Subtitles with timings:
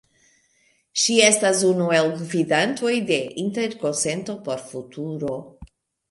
[1.01, 5.35] Ŝi estas unu el gvidantoj de Interkonsento por Futuro.